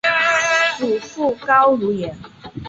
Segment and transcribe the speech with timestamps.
[0.79, 2.17] 祖父董孚言。